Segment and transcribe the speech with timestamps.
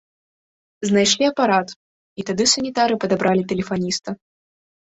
[0.89, 1.69] Знайшлі апарат,
[2.21, 4.09] і тады санітары падабралі тэлефаніста.